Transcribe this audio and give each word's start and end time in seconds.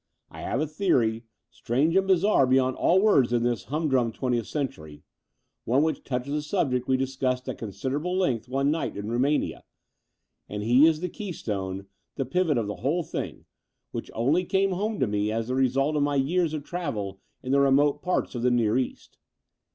I 0.31 0.41
have 0.41 0.59
a 0.59 0.65
theory, 0.65 1.25
strange 1.51 1.95
and 1.95 2.07
bizarre 2.07 2.47
beyond 2.47 2.75
all 2.75 2.99
words 2.99 3.31
in 3.31 3.43
this 3.43 3.65
humdrimi 3.65 4.11
twentieth 4.15 4.47
century, 4.47 5.03
one 5.63 5.83
which 5.83 6.03
touches 6.03 6.33
a 6.33 6.41
subject 6.41 6.87
we 6.87 6.97
discussed 6.97 7.47
at 7.47 7.59
considerable 7.59 8.17
length 8.17 8.49
one 8.49 8.71
night 8.71 8.97
in 8.97 9.09
Rumania: 9.11 9.61
and 10.49 10.63
he 10.63 10.87
is 10.87 11.01
the 11.01 11.07
key 11.09 11.31
stone, 11.31 11.85
the 12.15 12.25
pivot 12.25 12.57
of 12.57 12.65
the 12.65 12.77
whole 12.77 13.03
thing, 13.03 13.45
which 13.91 14.09
only 14.15 14.43
came 14.43 14.71
home 14.71 14.99
to 14.99 15.05
me 15.05 15.31
as 15.31 15.49
the 15.49 15.53
result 15.55 15.95
of 15.95 16.01
my 16.01 16.15
years 16.15 16.55
of 16.55 16.63
travel 16.63 17.19
in 17.43 17.51
the 17.51 17.59
remote 17.59 18.01
parts 18.01 18.33
pf 18.33 18.41
the 18.41 18.49
Near 18.49 18.79
East. 18.79 19.19